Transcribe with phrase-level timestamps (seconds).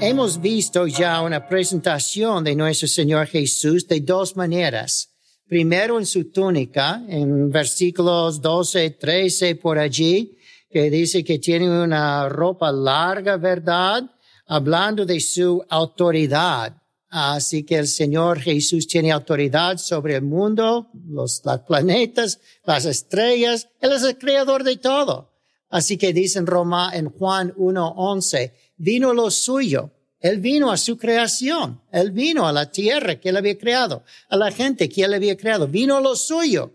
[0.00, 5.10] hemos visto ya una presentación de nuestro Señor Jesús de dos maneras.
[5.46, 10.36] Primero en su túnica, en versículos 12, 13 por allí,
[10.70, 14.02] que dice que tiene una ropa larga, ¿verdad?
[14.46, 16.76] Hablando de su autoridad.
[17.08, 23.68] Así que el Señor Jesús tiene autoridad sobre el mundo, los, planetas, las estrellas.
[23.80, 25.30] Él es el creador de todo.
[25.68, 29.90] Así que dice en Roma, en Juan 1.11, vino lo suyo.
[30.20, 31.80] Él vino a su creación.
[31.92, 35.36] Él vino a la tierra que él había creado, a la gente que él había
[35.36, 35.68] creado.
[35.68, 36.72] Vino lo suyo.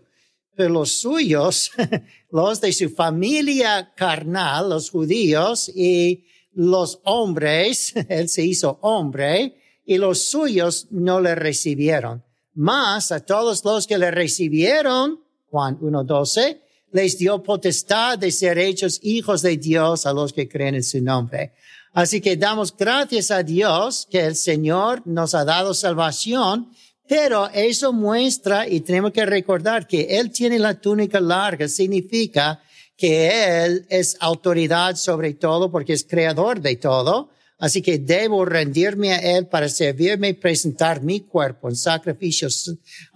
[0.54, 1.72] Pero los suyos,
[2.30, 9.98] los de su familia carnal, los judíos y los hombres, él se hizo hombre, y
[9.98, 12.22] los suyos no le recibieron.
[12.54, 16.60] Más a todos los que le recibieron, Juan 1.12,
[16.92, 21.00] les dio potestad de ser hechos hijos de Dios a los que creen en su
[21.00, 21.52] nombre.
[21.92, 26.70] Así que damos gracias a Dios que el Señor nos ha dado salvación,
[27.08, 32.62] pero eso muestra y tenemos que recordar que Él tiene la túnica larga, significa
[32.96, 37.30] que Él es autoridad sobre todo porque es creador de todo.
[37.58, 42.48] Así que debo rendirme a Él para servirme y presentar mi cuerpo en sacrificio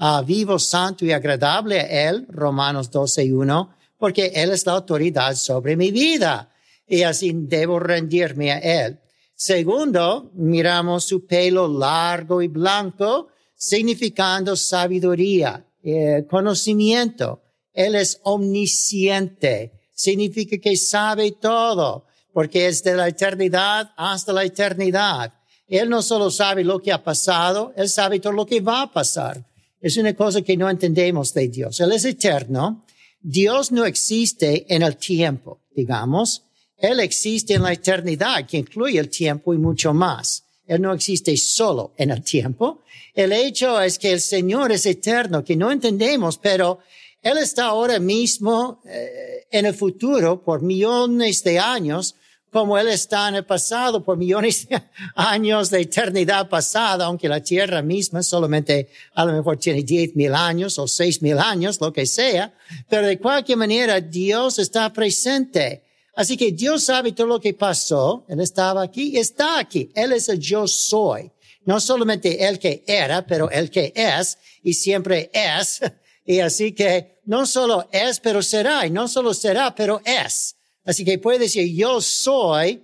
[0.01, 4.73] uh, vivo, santo y agradable a Él, Romanos 12 y 1, porque Él es la
[4.73, 6.51] autoridad sobre mi vida
[6.87, 9.01] y así debo rendirme a Él.
[9.35, 17.43] Segundo, miramos su pelo largo y blanco, significando sabiduría, eh, conocimiento.
[17.73, 25.35] Él es omnisciente, significa que sabe todo, porque es de la eternidad hasta la eternidad.
[25.67, 28.93] Él no solo sabe lo que ha pasado, Él sabe todo lo que va a
[28.93, 29.45] pasar.
[29.81, 31.81] Es una cosa que no entendemos de Dios.
[31.81, 32.85] Él es eterno.
[33.21, 36.44] Dios no existe en el tiempo, digamos.
[36.77, 40.45] Él existe en la eternidad, que incluye el tiempo y mucho más.
[40.67, 42.83] Él no existe solo en el tiempo.
[43.15, 46.81] El hecho es que el Señor es eterno, que no entendemos, pero
[47.23, 52.17] Él está ahora mismo eh, en el futuro por millones de años,
[52.51, 54.83] como Él está en el pasado por millones de
[55.15, 60.35] años de eternidad pasada, aunque la tierra misma solamente a lo mejor tiene diez mil
[60.35, 62.55] años o seis mil años, lo que sea.
[62.89, 65.83] Pero de cualquier manera, Dios está presente.
[66.17, 68.25] Así que Dios sabe todo lo que pasó.
[68.29, 69.91] Él estaba aquí, está aquí.
[69.95, 71.31] Él es el yo soy.
[71.65, 75.81] No solamente el que era, pero el que es y siempre es.
[76.27, 78.87] Y así que no solo es, pero será.
[78.87, 80.57] Y no solo será, pero es.
[80.83, 82.83] Así que puede decir yo soy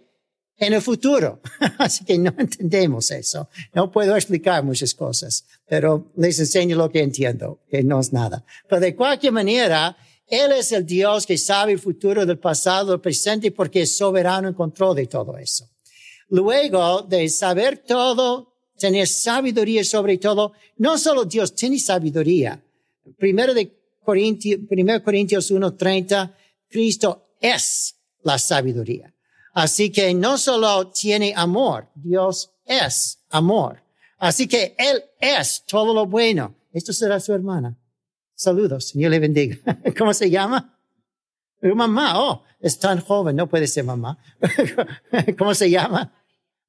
[0.61, 1.41] en el futuro.
[1.79, 3.49] Así que no entendemos eso.
[3.73, 8.45] No puedo explicar muchas cosas, pero les enseño lo que entiendo, que no es nada.
[8.69, 9.97] Pero de cualquier manera,
[10.31, 14.49] él es el Dios que sabe el futuro del pasado, del presente, porque es soberano
[14.49, 15.69] en control de todo eso.
[16.29, 22.63] Luego de saber todo, tener sabiduría sobre todo, no solo Dios tiene sabiduría.
[23.19, 26.33] Primero de Corintios, primero Corintios 1.30,
[26.69, 29.13] Cristo es la sabiduría.
[29.53, 33.83] Así que no solo tiene amor, Dios es amor.
[34.19, 36.55] Así que Él es todo lo bueno.
[36.73, 37.77] Esto será su hermana.
[38.41, 39.59] Saludos, Señor le bendiga.
[39.99, 40.75] ¿Cómo se llama?
[41.61, 44.17] Mamá, oh, es tan joven, no puede ser mamá.
[45.39, 46.11] ¿Cómo se llama?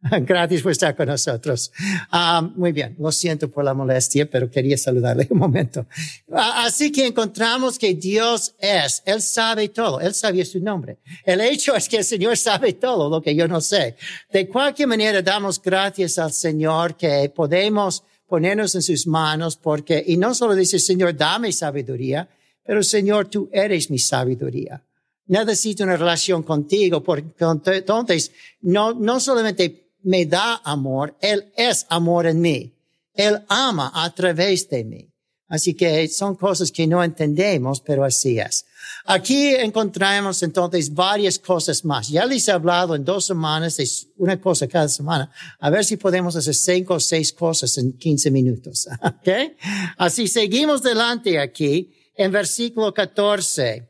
[0.24, 1.72] Gracias por estar con nosotros.
[2.12, 5.86] Ah, muy bien, lo siento por la molestia, pero quería saludarle un momento.
[6.34, 10.98] Ah, así que encontramos que Dios es, Él sabe todo, Él sabía su nombre.
[11.24, 13.96] El hecho es que el Señor sabe todo lo que yo no sé.
[14.30, 20.16] De cualquier manera, damos gracias al Señor que podemos ponernos en sus manos porque, y
[20.16, 22.30] no solo dice, Señor, dame sabiduría,
[22.64, 24.82] pero Señor, tú eres mi sabiduría.
[25.28, 28.32] Necesito una relación contigo porque entonces
[28.62, 32.74] no, no solamente me da amor, Él es amor en mí.
[33.14, 35.10] Él ama a través de mí.
[35.50, 38.66] Así que son cosas que no entendemos, pero así es.
[39.06, 42.10] Aquí encontramos entonces varias cosas más.
[42.10, 45.32] Ya les he hablado en dos semanas, es una cosa cada semana.
[45.60, 48.88] A ver si podemos hacer cinco o seis cosas en 15 minutos.
[49.04, 49.56] ¿Ok?
[49.98, 53.90] Así seguimos delante aquí en versículo 14.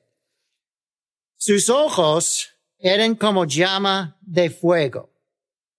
[1.38, 5.12] Sus ojos eran como llama de fuego.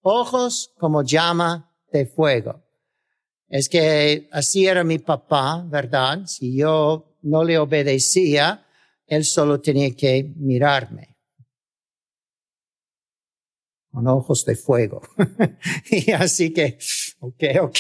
[0.02, 2.62] Ojos como llama de fuego.
[3.48, 6.26] Es que así era mi papá, ¿verdad?
[6.26, 8.66] Si yo no le obedecía,
[9.14, 11.16] él solo tenía que mirarme
[13.90, 15.02] con ojos de fuego.
[15.90, 16.78] y así que,
[17.20, 17.78] ok, ok.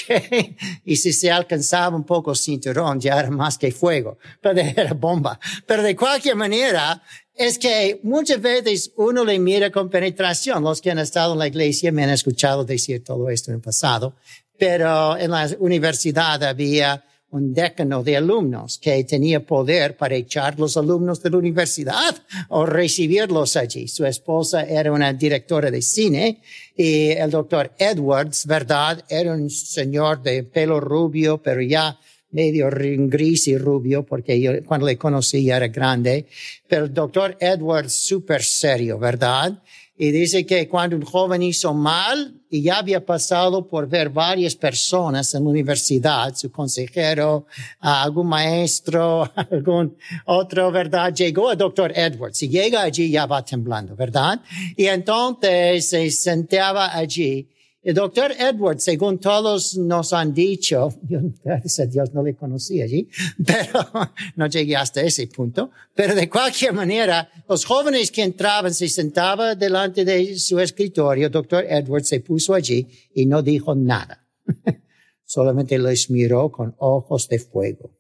[0.84, 5.40] Y si se alcanzaba un poco cinturón, ya era más que fuego, pero era bomba.
[5.66, 7.02] Pero de cualquier manera,
[7.34, 10.62] es que muchas veces uno le mira con penetración.
[10.62, 13.62] Los que han estado en la iglesia me han escuchado decir todo esto en el
[13.62, 14.16] pasado,
[14.58, 17.02] pero en la universidad había
[17.32, 22.14] un decano de alumnos que tenía poder para echar los alumnos de la universidad
[22.48, 23.88] o recibirlos allí.
[23.88, 26.42] Su esposa era una directora de cine
[26.76, 29.02] y el doctor Edwards, ¿verdad?
[29.08, 31.98] Era un señor de pelo rubio, pero ya
[32.32, 36.26] medio gris y rubio, porque yo cuando le conocí ya era grande.
[36.68, 39.62] Pero el doctor Edwards súper serio, ¿verdad?
[39.96, 44.56] Y dice que cuando un joven hizo mal y ya había pasado por ver varias
[44.56, 47.46] personas en la universidad, su consejero,
[47.78, 51.14] algún maestro, algún otro, ¿verdad?
[51.14, 54.40] Llegó el doctor Edwards y llega allí ya va temblando, ¿verdad?
[54.76, 57.51] Y entonces se sentaba allí
[57.84, 63.08] el doctor Edwards, según todos nos han dicho, yo no le conocí allí,
[63.46, 63.90] pero
[64.36, 69.56] no llegué hasta ese punto, pero de cualquier manera, los jóvenes que entraban se sentaba
[69.56, 74.26] delante de su escritorio, el doctor Edwards se puso allí y no dijo nada.
[75.24, 77.90] Solamente les miró con ojos de fuego,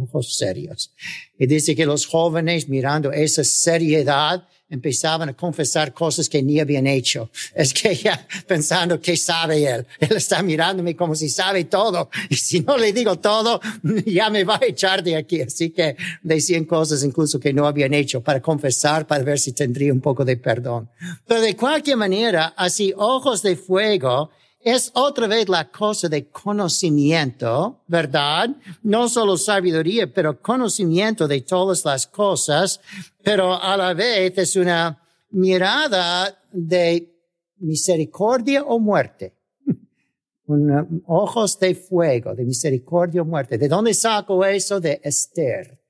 [0.00, 0.92] ojos serios.
[1.38, 6.86] Y dice que los jóvenes mirando esa seriedad, empezaban a confesar cosas que ni habían
[6.86, 7.30] hecho.
[7.54, 9.86] Es que ya pensando que sabe él.
[10.00, 12.08] Él está mirándome como si sabe todo.
[12.30, 13.60] Y si no le digo todo,
[14.06, 15.42] ya me va a echar de aquí.
[15.42, 19.92] Así que decían cosas incluso que no habían hecho para confesar, para ver si tendría
[19.92, 20.88] un poco de perdón.
[21.26, 24.30] Pero de cualquier manera, así ojos de fuego,
[24.64, 28.50] es otra vez la cosa de conocimiento, ¿verdad?
[28.82, 32.80] No solo sabiduría, pero conocimiento de todas las cosas,
[33.22, 37.12] pero a la vez es una mirada de
[37.58, 39.34] misericordia o muerte.
[41.06, 43.58] ojos de fuego, de misericordia o muerte.
[43.58, 44.80] ¿De dónde saco eso?
[44.80, 45.81] De Esther.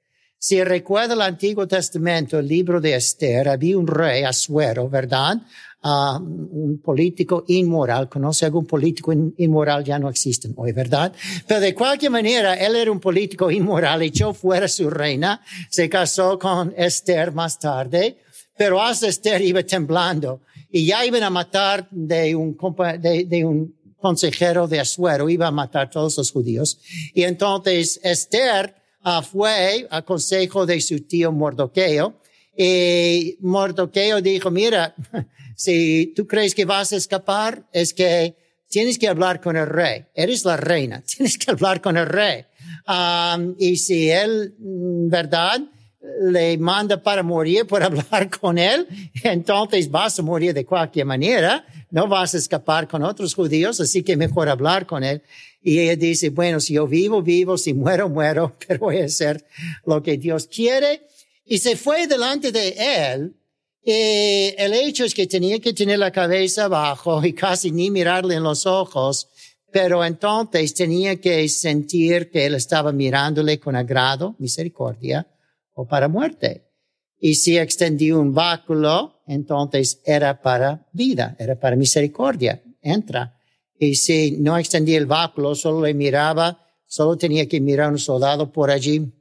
[0.44, 5.36] Si recuerda el Antiguo Testamento, el libro de Esther, había un rey, Asuero, ¿verdad?
[5.84, 11.12] uh, un político inmoral, conoce algún político inmoral, ya no existen hoy, ¿verdad?
[11.46, 15.40] Pero de cualquier manera, él era un político inmoral, echó fuera su reina,
[15.70, 18.18] se casó con Esther más tarde,
[18.56, 20.40] pero hasta Esther iba temblando
[20.72, 22.56] y ya iban a matar de un,
[22.98, 26.80] de un consejero de Asuero, iba a matar a todos los judíos.
[27.14, 32.20] Y entonces Esther uh, fue a consejo de su tío Mordoqueo,
[32.56, 34.94] y Mordoqueo dijo, mira,
[35.56, 38.36] si tú crees que vas a escapar, es que
[38.68, 40.04] tienes que hablar con el rey.
[40.14, 42.44] Eres la reina, tienes que hablar con el rey.
[42.86, 45.60] Um, y si él, mm, verdad,
[46.22, 48.86] le manda para morir por hablar con él,
[49.22, 54.02] entonces vas a morir de cualquier manera, no vas a escapar con otros judíos, así
[54.02, 55.22] que mejor hablar con él.
[55.62, 59.44] Y ella dice, bueno, si yo vivo, vivo, si muero, muero, pero voy a hacer
[59.86, 61.02] lo que Dios quiere.
[61.44, 63.36] Y se fue delante de él
[63.84, 68.36] y el hecho es que tenía que tener la cabeza abajo y casi ni mirarle
[68.36, 69.28] en los ojos,
[69.72, 75.26] pero entonces tenía que sentir que él estaba mirándole con agrado, misericordia
[75.74, 76.68] o para muerte.
[77.18, 83.36] Y si extendió un báculo, entonces era para vida, era para misericordia, entra.
[83.84, 87.98] Y si no extendía el báculo, solo le miraba, solo tenía que mirar a un
[87.98, 89.12] soldado por allí,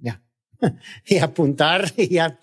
[0.00, 0.20] ya,
[1.06, 2.40] y apuntar y ya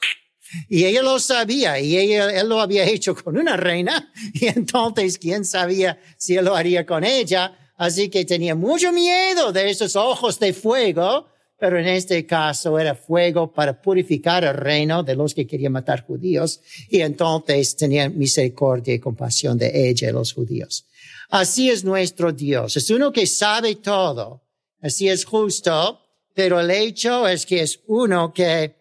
[0.70, 5.18] y ella lo sabía y ella, él lo había hecho con una reina y entonces
[5.18, 7.74] quién sabía si él lo haría con ella.
[7.76, 12.96] Así que tenía mucho miedo de esos ojos de fuego, pero en este caso era
[12.96, 18.94] fuego para purificar el reino de los que querían matar judíos y entonces tenía misericordia
[18.94, 20.86] y compasión de ella y los judíos.
[21.30, 22.76] Así es nuestro Dios.
[22.76, 24.42] Es uno que sabe todo.
[24.82, 26.00] Así es justo,
[26.34, 28.76] pero el hecho es que es uno que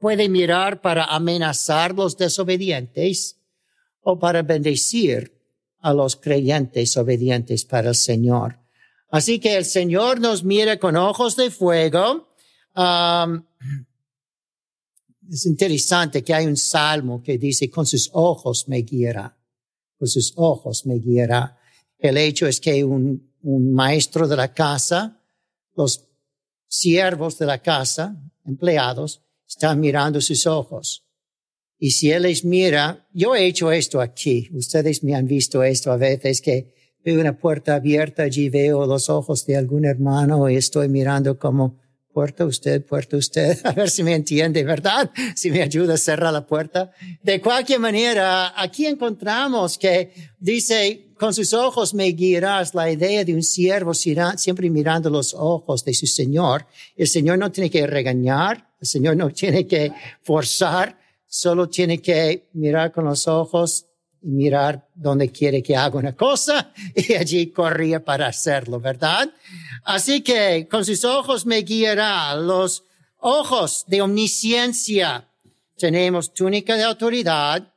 [0.00, 3.38] puede mirar para amenazar los desobedientes
[4.00, 5.32] o para bendecir
[5.80, 8.58] a los creyentes obedientes para el Señor.
[9.10, 12.34] Así que el Señor nos mira con ojos de fuego.
[15.30, 19.36] Es interesante que hay un salmo que dice, con sus ojos me guiará,
[20.06, 21.58] sus ojos me guiará.
[21.98, 25.20] El hecho es que un, un maestro de la casa,
[25.74, 26.08] los
[26.68, 31.04] siervos de la casa, empleados, está mirando sus ojos.
[31.78, 35.90] Y si Él les mira, yo he hecho esto aquí, ustedes me han visto esto
[35.90, 40.56] a veces, que veo una puerta abierta, allí veo los ojos de algún hermano y
[40.56, 41.81] estoy mirando como,
[42.12, 45.10] puerta usted, puerta usted, a ver si me entiende, ¿verdad?
[45.34, 46.90] Si me ayuda a cerrar la puerta.
[47.22, 53.34] De cualquier manera, aquí encontramos que dice, con sus ojos me guiarás, la idea de
[53.34, 56.66] un siervo siempre mirando los ojos de su Señor.
[56.96, 59.92] El Señor no tiene que regañar, el Señor no tiene que
[60.22, 63.86] forzar, solo tiene que mirar con los ojos
[64.22, 69.30] y mirar donde quiere que haga una cosa y allí corría para hacerlo, ¿verdad?
[69.84, 72.84] Así que con sus ojos me guiará, los
[73.18, 75.28] ojos de omnisciencia.
[75.76, 77.74] Tenemos túnica de autoridad,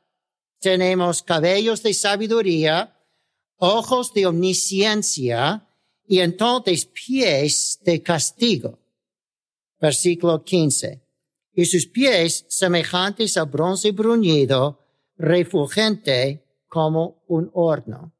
[0.60, 2.96] tenemos cabellos de sabiduría,
[3.58, 5.66] ojos de omnisciencia
[6.06, 8.78] y entonces pies de castigo.
[9.80, 11.02] Versículo 15.
[11.54, 14.85] Y sus pies semejantes a bronce bruñido,
[15.18, 18.12] refulgente como un horno.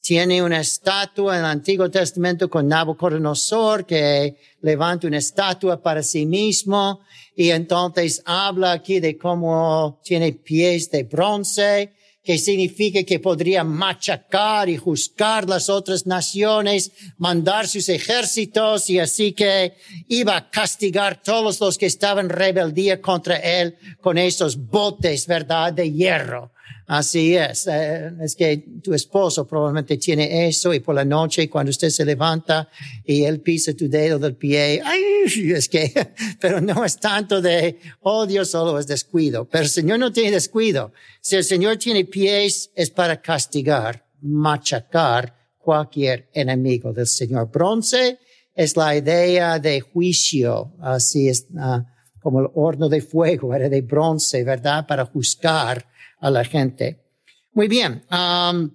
[0.00, 6.24] Tiene una estatua en el Antiguo Testamento con Nabucodonosor que levanta una estatua para sí
[6.24, 7.00] mismo
[7.36, 14.68] y entonces habla aquí de cómo tiene pies de bronce que significa que podría machacar
[14.68, 19.74] y juzgar las otras naciones, mandar sus ejércitos y así que
[20.08, 25.90] iba a castigar todos los que estaban rebeldía contra él con esos botes, ¿verdad?, de
[25.90, 26.52] hierro.
[26.86, 27.68] Así es.
[27.68, 32.04] Eh, es que tu esposo probablemente tiene eso y por la noche cuando usted se
[32.04, 32.68] levanta
[33.04, 35.02] y él pisa tu dedo del pie, ay,
[35.52, 35.92] es que,
[36.40, 39.48] pero no es tanto de odio, solo es descuido.
[39.48, 40.92] Pero el Señor no tiene descuido.
[41.20, 47.50] Si el Señor tiene pies es para castigar, machacar cualquier enemigo del Señor.
[47.50, 48.18] Bronce
[48.54, 51.82] es la idea de juicio, así es, uh,
[52.20, 54.86] como el horno de fuego era de bronce, ¿verdad?
[54.86, 55.86] Para juzgar
[56.20, 57.00] a la gente.
[57.52, 58.04] Muy bien.
[58.10, 58.70] Um,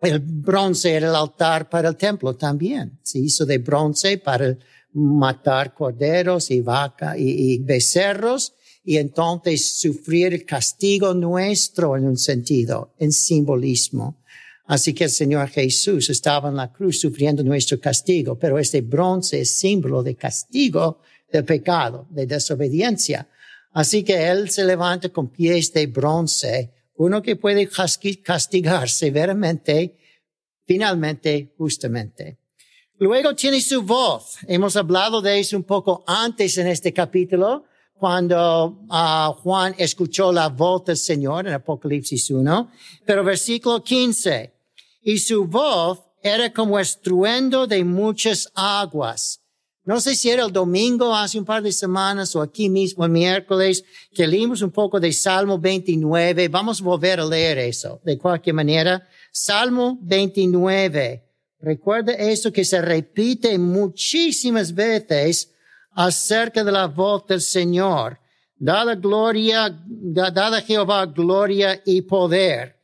[0.00, 2.98] el bronce era el altar para el templo también.
[3.02, 4.56] Se hizo de bronce para
[4.92, 12.94] matar corderos y vaca y, becerros y entonces sufrir el castigo nuestro en un sentido,
[12.98, 14.22] en simbolismo.
[14.66, 19.42] Así que el Señor Jesús estaba en la cruz sufriendo nuestro castigo, pero este bronce
[19.42, 23.28] es símbolo de castigo del pecado, de desobediencia.
[23.72, 27.68] Así que él se levanta con pies de bronce, uno que puede
[28.22, 29.96] castigar severamente,
[30.64, 32.38] finalmente, justamente.
[32.98, 34.36] Luego tiene su voz.
[34.46, 40.48] Hemos hablado de eso un poco antes en este capítulo, cuando uh, Juan escuchó la
[40.48, 42.70] voz del Señor en Apocalipsis 1.
[43.06, 44.52] Pero versículo 15.
[45.02, 49.40] Y su voz era como estruendo de muchas aguas
[49.90, 53.10] no sé si era el domingo hace un par de semanas o aquí mismo el
[53.10, 56.46] miércoles que leímos un poco de Salmo 29.
[56.46, 59.04] Vamos a volver a leer eso de cualquier manera.
[59.32, 61.24] Salmo 29.
[61.58, 65.50] Recuerda eso que se repite muchísimas veces
[65.90, 68.20] acerca de la voz del Señor.
[68.54, 72.76] Dada gloria, dada Jehová gloria y poder.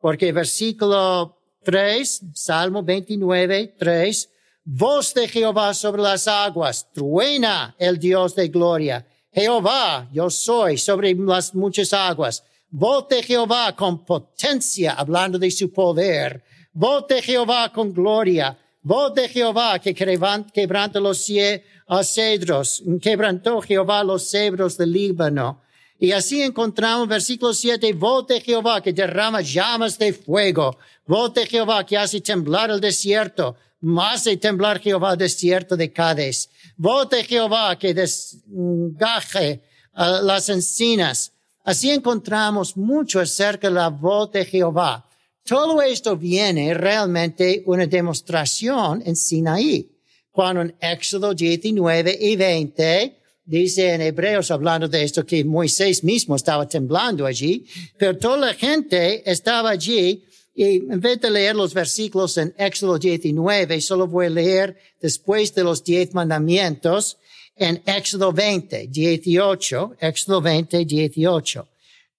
[0.00, 4.30] Porque versículo 3, Salmo 29, 3,
[4.64, 9.06] Voz de Jehová sobre las aguas, truena el Dios de gloria.
[9.32, 12.44] Jehová, yo soy sobre las muchas aguas.
[12.68, 16.44] Voz de Jehová con potencia, hablando de su poder.
[16.72, 18.58] Voz de Jehová con gloria.
[18.82, 22.82] Voz de Jehová que quebranta los cedros.
[23.00, 25.62] Quebrantó Jehová los cedros del Líbano.
[25.98, 30.78] Y así encontramos versículo 7, voz de Jehová que derrama llamas de fuego.
[31.06, 33.56] Voz de Jehová que hace temblar el desierto
[33.98, 36.48] hace temblar Jehová desierto de Cádiz.
[36.76, 39.62] Voz de Jehová que desgaje
[39.94, 41.32] las encinas.
[41.64, 45.06] Así encontramos mucho acerca de la voz de Jehová.
[45.44, 49.90] Todo esto viene realmente una demostración en Sinaí.
[50.30, 56.36] Cuando en Éxodo 19 y 20 dice en Hebreos hablando de esto que Moisés mismo
[56.36, 57.66] estaba temblando allí,
[57.98, 62.98] pero toda la gente estaba allí y en vez de leer los versículos en Éxodo
[62.98, 67.18] 19, solo voy a leer después de los diez mandamientos
[67.56, 71.68] en Éxodo 20, 18, Éxodo 20, 18.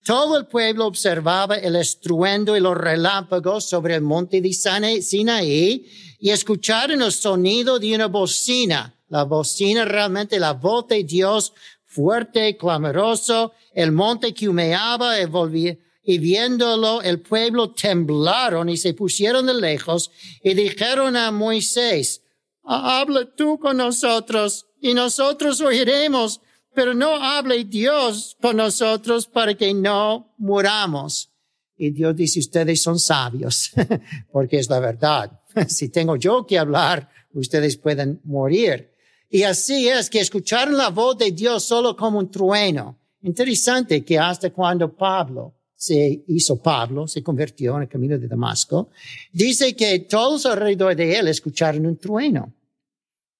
[0.03, 5.85] Todo el pueblo observaba el estruendo y los relámpagos sobre el monte de Sinaí
[6.19, 8.95] y escucharon el sonido de una bocina.
[9.09, 11.53] La bocina realmente la voz de Dios
[11.85, 19.45] fuerte, clamoroso, el monte que humeaba volvía, y viéndolo el pueblo temblaron y se pusieron
[19.45, 20.11] de lejos
[20.43, 22.23] y dijeron a Moisés,
[22.63, 26.41] habla tú con nosotros y nosotros oiremos,
[26.73, 31.29] pero no hable Dios con nosotros para que no muramos.
[31.77, 33.71] Y Dios dice, ustedes son sabios,
[34.31, 35.39] porque es la verdad.
[35.67, 38.91] si tengo yo que hablar, ustedes pueden morir.
[39.29, 42.99] Y así es que escucharon la voz de Dios solo como un trueno.
[43.21, 48.91] Interesante que hasta cuando Pablo se hizo Pablo, se convirtió en el camino de Damasco,
[49.33, 52.53] dice que todos alrededor de él escucharon un trueno.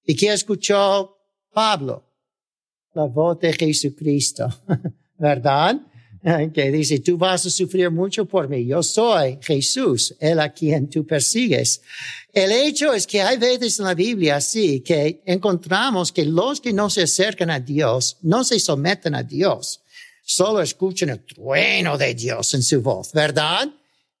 [0.04, 1.18] ¿Y qué escuchó
[1.52, 2.02] Pablo?
[2.94, 4.48] La voz de Jesucristo,
[5.18, 5.82] ¿verdad?
[6.52, 8.66] Que dice, tú vas a sufrir mucho por mí.
[8.66, 11.80] Yo soy Jesús, el a quien tú persigues.
[12.32, 16.72] El hecho es que hay veces en la Biblia así que encontramos que los que
[16.72, 19.81] no se acercan a Dios no se someten a Dios.
[20.22, 23.68] Solo escuchan el trueno de Dios en su voz, ¿verdad?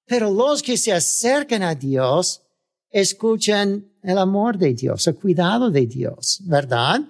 [0.06, 2.42] Pero los que se acercan a Dios
[2.90, 7.00] escuchan el amor de Dios, el cuidado de Dios, ¿verdad?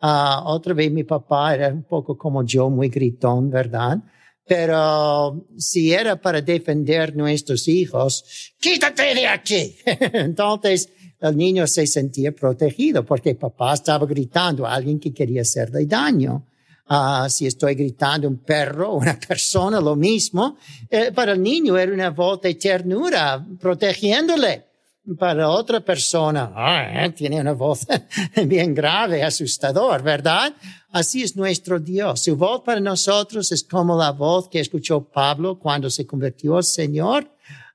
[0.00, 3.98] Uh, otra vez mi papá era un poco como yo, muy gritón, ¿verdad?
[4.46, 9.76] Pero si era para defender nuestros hijos, quítate de aquí.
[9.84, 10.90] Entonces
[11.20, 16.46] el niño se sentía protegido porque papá estaba gritando a alguien que quería hacerle daño.
[16.88, 20.56] Uh, si estoy gritando un perro o una persona, lo mismo.
[20.90, 24.72] Eh, para el niño era una voz de ternura, protegiéndole
[25.18, 27.86] para otra persona, ah, tiene una voz
[28.46, 30.54] bien grave, asustador, ¿verdad?
[30.92, 32.20] Así es nuestro Dios.
[32.20, 36.64] Su voz para nosotros es como la voz que escuchó Pablo cuando se convirtió al
[36.64, 37.28] Señor,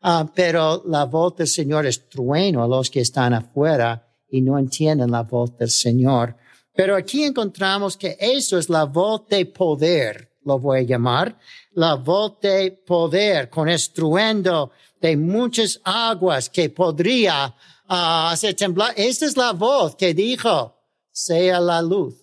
[0.04, 4.58] uh, pero la voz del Señor es trueno a los que están afuera y no
[4.58, 6.36] entienden la voz del Señor.
[6.78, 11.36] Pero aquí encontramos que eso es la voz de poder, lo voy a llamar,
[11.72, 14.70] la voz de poder con estruendo
[15.02, 18.94] de muchas aguas que podría uh, hacer temblar.
[18.96, 20.80] Esta es la voz que dijo,
[21.12, 22.14] sea la luz.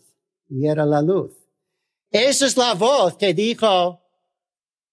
[0.49, 1.32] Y era la luz.
[2.08, 4.00] Esa es la voz que dijo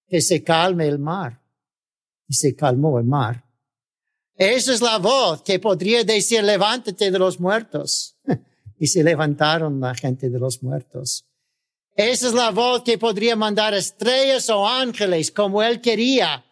[0.08, 1.40] que se calme el mar.
[2.26, 3.44] Y se calmó el mar.
[4.34, 8.11] Esa es la voz que podría decir, levántate de los muertos.
[8.82, 11.24] Y se levantaron la gente de los muertos.
[11.94, 16.44] Esa es la voz que podría mandar estrellas o ángeles como él quería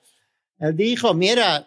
[0.61, 1.67] él dijo, mira,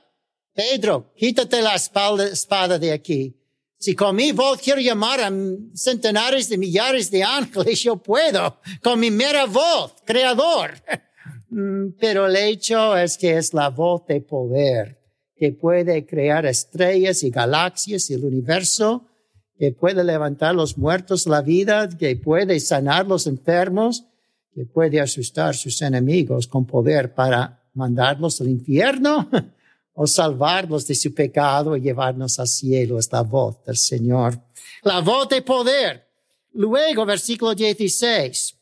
[0.54, 3.36] Pedro, quítate la espada de aquí.
[3.80, 5.32] Si con mi voz quiero llamar a
[5.74, 10.76] centenares de millares de ángeles, yo puedo, con mi mera voz, creador.
[11.50, 15.00] Mm, pero el hecho es que es la voz de poder,
[15.36, 19.08] que puede crear estrellas y galaxias y el universo,
[19.58, 24.06] que puede levantar los muertos la vida, que puede sanar los enfermos,
[24.54, 29.30] que puede asustar sus enemigos con poder para mandarlos al infierno
[29.94, 33.00] o salvarlos de su pecado y llevarnos al cielo.
[33.00, 34.40] Es la voz del Señor.
[34.84, 36.08] La voz de poder.
[36.54, 38.56] Luego, versículo 16.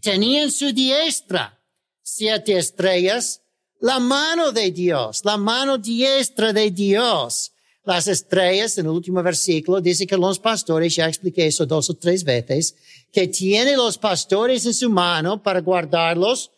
[0.00, 1.60] Tenía en su diestra
[2.02, 3.42] siete estrellas,
[3.80, 7.52] la mano de Dios, la mano diestra de Dios.
[7.90, 11.94] Las estrellas, en el último versículo, dice que los pastores, ya expliqué eso dos o
[11.94, 12.76] tres veces,
[13.12, 16.52] que tiene los pastores en su mano para guardarlos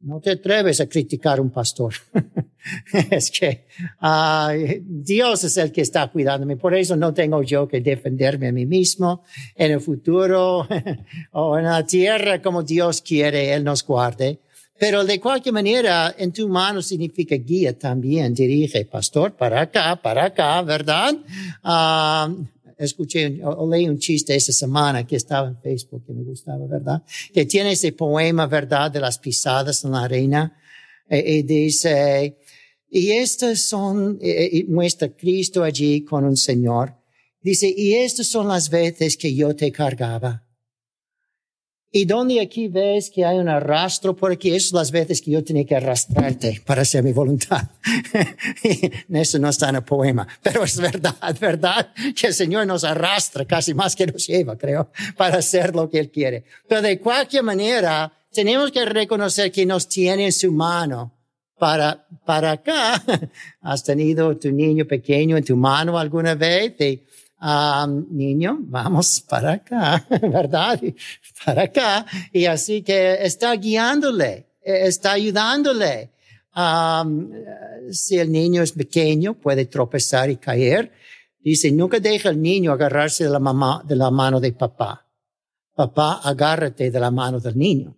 [0.00, 1.94] no te atreves a criticar a un pastor.
[3.10, 3.66] es que
[4.02, 6.56] uh, Dios es el que está cuidándome.
[6.56, 9.24] Por eso no tengo yo que defenderme a mí mismo.
[9.54, 10.68] En el futuro
[11.32, 14.40] o en la tierra como Dios quiere, Él nos guarde.
[14.78, 20.26] Pero de cualquier manera, en tu mano significa guía también, dirige, pastor, para acá, para
[20.26, 21.14] acá, ¿verdad?
[21.64, 22.44] Uh,
[22.76, 27.02] escuché o leí un chiste esa semana que estaba en Facebook que me gustaba, ¿verdad?
[27.32, 28.90] Que tiene ese poema, ¿verdad?
[28.90, 30.54] De las pisadas en la arena.
[31.08, 32.36] Y, e, y dice,
[32.90, 36.94] y estas son, y e, e, muestra Cristo allí con un Señor.
[37.40, 40.45] Dice, y estas son las veces que yo te cargaba
[41.96, 45.64] y donde aquí ves que hay un arrastro, porque es las veces que yo tenía
[45.64, 47.70] que arrastrarte para hacer mi voluntad.
[49.08, 53.46] Eso no está en el poema, pero es verdad, verdad, que el Señor nos arrastra
[53.46, 56.44] casi más que nos lleva, creo, para hacer lo que Él quiere.
[56.68, 61.14] Pero de cualquier manera, tenemos que reconocer que nos tiene en su mano
[61.58, 63.02] para, para acá.
[63.62, 66.74] ¿Has tenido tu niño pequeño en tu mano alguna vez?
[67.40, 70.80] Um, niño, vamos para acá, ¿verdad?
[71.44, 72.06] Para acá.
[72.32, 76.12] Y así que está guiándole, e, está ayudándole.
[76.56, 77.30] Um,
[77.90, 80.92] si el niño es pequeño, puede tropezar y caer.
[81.38, 85.06] Dice, nunca deja al niño agarrarse de la mamá, de la mano de papá.
[85.74, 87.96] Papá, agárrate de la mano del niño.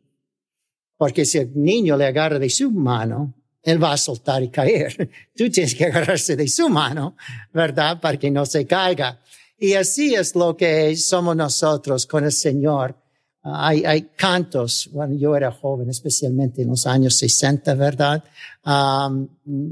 [0.96, 5.10] Porque si el niño le agarra de su mano, él va a soltar y caer.
[5.36, 7.16] Tú tienes que agarrarse de su mano,
[7.52, 8.00] ¿verdad?
[8.00, 9.20] Para que no se caiga.
[9.58, 12.96] Y así es lo que somos nosotros con el Señor.
[13.42, 18.22] hay, hay cantos, bueno, yo era joven, especialmente en los años 60, ¿verdad?
[18.64, 19.26] Um,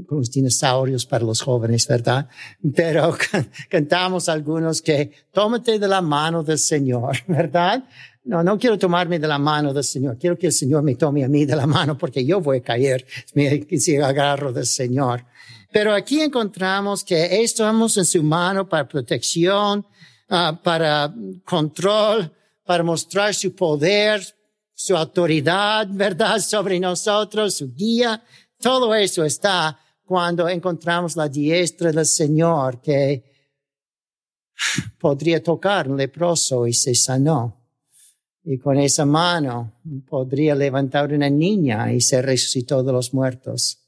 [0.05, 2.27] con los dinosaurios para los jóvenes, ¿verdad?
[2.75, 3.15] Pero
[3.69, 7.83] cantamos algunos que tómate de la mano del Señor, ¿verdad?
[8.27, 10.17] No, no quiero tomarme de la mano del Señor.
[10.17, 12.61] Quiero que el Señor me tome a mí de la mano porque yo voy a
[12.61, 13.05] caer
[13.79, 15.25] si agarro del Señor.
[15.71, 19.85] Pero aquí encontramos que estamos en su mano para protección,
[20.29, 21.13] uh, para
[21.45, 22.29] control,
[22.65, 24.21] para mostrar su poder,
[24.73, 26.39] su autoridad, ¿verdad?
[26.39, 28.21] Sobre nosotros, su guía.
[28.59, 33.23] Todo eso está cuando encontramos la diestra del Señor que
[34.99, 37.56] podría tocar un leproso y se sanó.
[38.49, 39.73] Y con esa mano
[40.07, 43.79] podría levantar una niña y se resucitó de los muertos.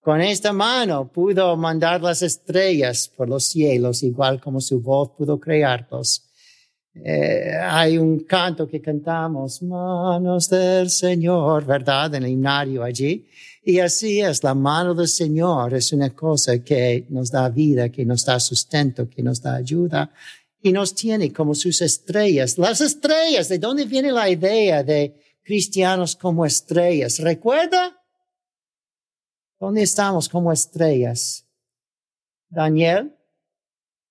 [0.00, 5.38] Con esta mano pudo mandar las estrellas por los cielos, igual como su voz pudo
[5.38, 6.26] crearlos.
[6.92, 12.12] Eh, hay un canto que cantamos, manos del Señor, ¿verdad?
[12.16, 13.28] En el himnario allí.
[13.62, 18.04] Y así es, la mano del Señor es una cosa que nos da vida, que
[18.04, 20.10] nos da sustento, que nos da ayuda
[20.62, 22.58] y nos tiene como sus estrellas.
[22.58, 27.18] Las estrellas, ¿de dónde viene la idea de cristianos como estrellas?
[27.18, 27.96] ¿Recuerda?
[29.58, 31.46] ¿Dónde estamos como estrellas?
[32.48, 33.14] Daniel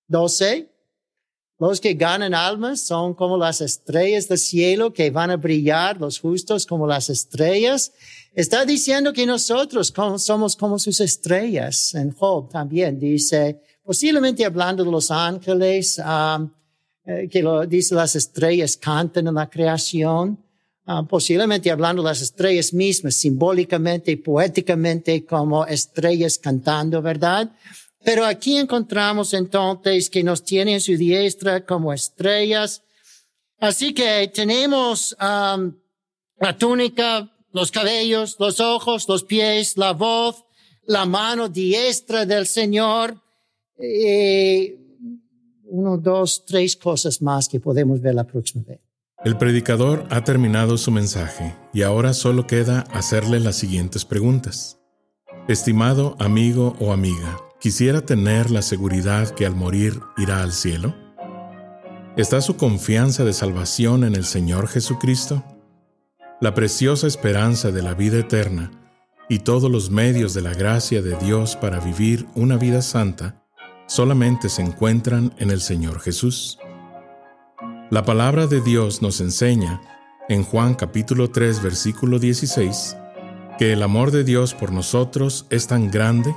[0.08, 0.68] 12.
[1.58, 6.18] Los que ganan almas son como las estrellas del cielo que van a brillar, los
[6.18, 7.92] justos como las estrellas.
[8.32, 11.94] Está diciendo que nosotros somos como sus estrellas.
[11.94, 13.60] En Job también dice,
[13.90, 16.48] posiblemente hablando de los ángeles, um,
[17.04, 20.38] eh, que lo dice las estrellas cantan en la creación.
[20.86, 27.50] Um, posiblemente hablando de las estrellas mismas, simbólicamente y poéticamente como estrellas cantando, ¿verdad?
[28.04, 32.82] Pero aquí encontramos entonces que nos tiene en su diestra como estrellas.
[33.58, 35.72] Así que tenemos um,
[36.38, 40.44] la túnica, los cabellos, los ojos, los pies, la voz,
[40.86, 43.20] la mano diestra del Señor.
[43.80, 44.74] Y
[45.64, 48.80] uno, dos, tres cosas más que podemos ver la próxima vez.
[49.24, 54.78] El predicador ha terminado su mensaje y ahora solo queda hacerle las siguientes preguntas.
[55.48, 60.94] Estimado amigo o amiga, ¿Quisiera tener la seguridad que al morir irá al cielo?
[62.16, 65.44] ¿Está su confianza de salvación en el Señor Jesucristo?
[66.40, 68.70] La preciosa esperanza de la vida eterna
[69.28, 73.39] y todos los medios de la gracia de Dios para vivir una vida santa
[73.90, 76.60] solamente se encuentran en el Señor Jesús.
[77.90, 79.80] La palabra de Dios nos enseña,
[80.28, 82.96] en Juan capítulo 3 versículo 16,
[83.58, 86.32] que el amor de Dios por nosotros es tan grande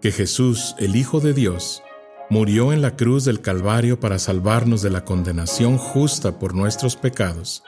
[0.00, 1.82] que Jesús, el Hijo de Dios,
[2.30, 7.64] murió en la cruz del Calvario para salvarnos de la condenación justa por nuestros pecados,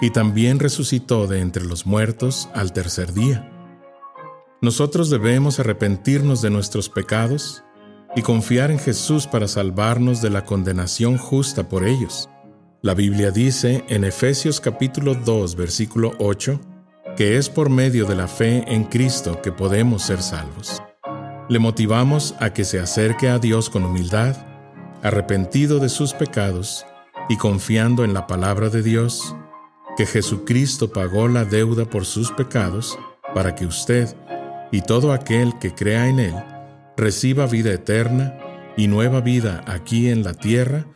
[0.00, 3.50] y también resucitó de entre los muertos al tercer día.
[4.62, 7.64] Nosotros debemos arrepentirnos de nuestros pecados
[8.16, 12.30] y confiar en Jesús para salvarnos de la condenación justa por ellos.
[12.80, 16.58] La Biblia dice en Efesios capítulo 2 versículo 8
[17.16, 20.82] que es por medio de la fe en Cristo que podemos ser salvos.
[21.50, 24.34] Le motivamos a que se acerque a Dios con humildad,
[25.02, 26.86] arrepentido de sus pecados
[27.28, 29.36] y confiando en la palabra de Dios,
[29.96, 32.98] que Jesucristo pagó la deuda por sus pecados
[33.34, 34.14] para que usted
[34.72, 36.34] y todo aquel que crea en Él
[36.96, 38.38] reciba vida eterna
[38.76, 40.86] y nueva vida aquí en la tierra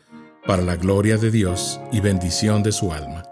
[0.46, 3.24] para la gloria de Dios y bendición de su alma.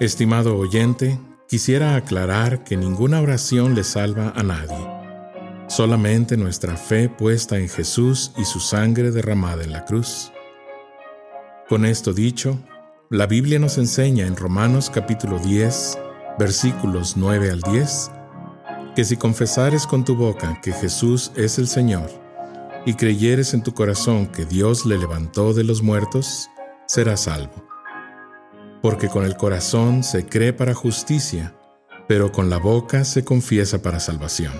[0.00, 4.98] Estimado oyente, quisiera aclarar que ninguna oración le salva a nadie
[5.68, 10.32] solamente nuestra fe puesta en Jesús y su sangre derramada en la cruz.
[11.68, 12.58] Con esto dicho,
[13.10, 15.98] la Biblia nos enseña en Romanos capítulo 10,
[16.38, 18.10] versículos 9 al 10,
[18.98, 22.10] que si confesares con tu boca que Jesús es el Señor,
[22.84, 26.50] y creyeres en tu corazón que Dios le levantó de los muertos,
[26.88, 27.64] serás salvo.
[28.82, 31.54] Porque con el corazón se cree para justicia,
[32.08, 34.54] pero con la boca se confiesa para salvación.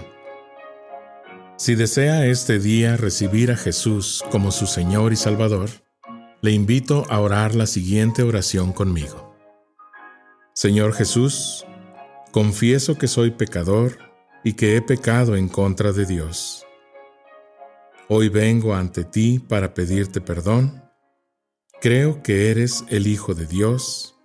[1.56, 5.68] Si desea este día recibir a Jesús como su Señor y Salvador,
[6.42, 9.34] le invito a orar la siguiente oración conmigo.
[10.54, 11.66] Señor Jesús,
[12.30, 14.06] confieso que soy pecador
[14.44, 16.66] y que he pecado en contra de Dios.
[18.08, 20.82] Hoy vengo ante ti para pedirte perdón.
[21.80, 24.16] Creo que eres el Hijo de Dios,